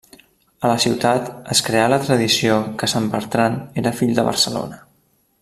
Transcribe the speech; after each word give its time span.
A 0.67 0.69
la 0.69 0.77
ciutat 0.85 1.29
es 1.55 1.61
creà 1.67 1.83
la 1.95 1.99
tradició 2.07 2.57
que 2.83 2.91
Sant 2.95 3.11
Bertran 3.17 3.59
era 3.83 3.93
fill 4.01 4.17
de 4.21 4.25
Barcelona. 4.31 4.83